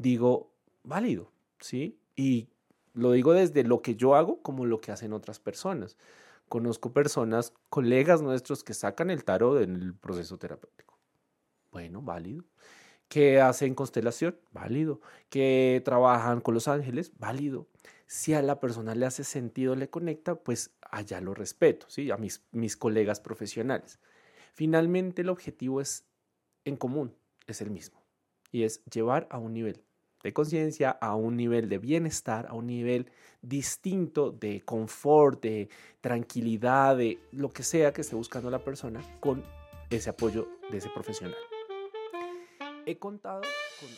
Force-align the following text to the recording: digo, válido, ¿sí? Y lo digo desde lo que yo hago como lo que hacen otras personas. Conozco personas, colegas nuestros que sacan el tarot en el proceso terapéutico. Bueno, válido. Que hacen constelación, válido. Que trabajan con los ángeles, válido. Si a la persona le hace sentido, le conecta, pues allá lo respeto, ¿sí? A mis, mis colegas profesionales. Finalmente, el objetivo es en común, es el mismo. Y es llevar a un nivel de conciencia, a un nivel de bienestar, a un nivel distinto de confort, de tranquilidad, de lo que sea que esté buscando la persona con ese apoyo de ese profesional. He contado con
digo, 0.00 0.50
válido, 0.82 1.30
¿sí? 1.60 2.00
Y 2.16 2.48
lo 2.94 3.12
digo 3.12 3.32
desde 3.32 3.64
lo 3.64 3.82
que 3.82 3.96
yo 3.96 4.14
hago 4.14 4.42
como 4.42 4.64
lo 4.64 4.80
que 4.80 4.92
hacen 4.92 5.12
otras 5.12 5.38
personas. 5.38 5.96
Conozco 6.48 6.92
personas, 6.92 7.52
colegas 7.68 8.22
nuestros 8.22 8.64
que 8.64 8.74
sacan 8.74 9.10
el 9.10 9.24
tarot 9.24 9.62
en 9.62 9.76
el 9.76 9.94
proceso 9.94 10.38
terapéutico. 10.38 10.98
Bueno, 11.70 12.02
válido. 12.02 12.44
Que 13.08 13.40
hacen 13.40 13.74
constelación, 13.74 14.36
válido. 14.50 15.00
Que 15.28 15.82
trabajan 15.84 16.40
con 16.40 16.54
los 16.54 16.66
ángeles, 16.66 17.12
válido. 17.18 17.68
Si 18.06 18.34
a 18.34 18.42
la 18.42 18.58
persona 18.58 18.94
le 18.94 19.06
hace 19.06 19.22
sentido, 19.22 19.76
le 19.76 19.90
conecta, 19.90 20.34
pues 20.34 20.74
allá 20.90 21.20
lo 21.20 21.34
respeto, 21.34 21.86
¿sí? 21.88 22.10
A 22.10 22.16
mis, 22.16 22.42
mis 22.50 22.76
colegas 22.76 23.20
profesionales. 23.20 24.00
Finalmente, 24.54 25.22
el 25.22 25.28
objetivo 25.28 25.80
es 25.80 26.06
en 26.64 26.76
común, 26.76 27.14
es 27.46 27.60
el 27.60 27.70
mismo. 27.70 28.02
Y 28.50 28.64
es 28.64 28.84
llevar 28.86 29.28
a 29.30 29.38
un 29.38 29.54
nivel 29.54 29.84
de 30.22 30.32
conciencia, 30.32 30.90
a 30.90 31.14
un 31.14 31.36
nivel 31.36 31.68
de 31.68 31.78
bienestar, 31.78 32.46
a 32.48 32.54
un 32.54 32.66
nivel 32.66 33.10
distinto 33.42 34.30
de 34.32 34.60
confort, 34.62 35.42
de 35.42 35.68
tranquilidad, 36.00 36.96
de 36.96 37.18
lo 37.32 37.52
que 37.52 37.62
sea 37.62 37.92
que 37.92 38.02
esté 38.02 38.16
buscando 38.16 38.50
la 38.50 38.62
persona 38.62 39.00
con 39.20 39.42
ese 39.88 40.10
apoyo 40.10 40.48
de 40.70 40.78
ese 40.78 40.90
profesional. 40.90 41.36
He 42.86 42.98
contado 42.98 43.42
con 43.80 43.88